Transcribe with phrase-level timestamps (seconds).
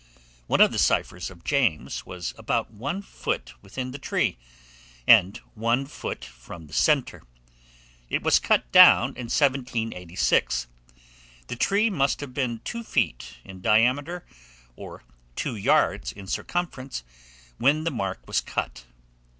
[0.47, 4.39] One of the ciphers of James was about one foot within the tree,
[5.05, 7.21] and one foot from the centre.
[8.09, 10.65] It was cut down in 1786.
[11.45, 14.25] The tree must have been two feet in diameter,
[14.75, 15.03] or
[15.35, 17.03] two yards in circumference,
[17.59, 18.85] when the mark was cut.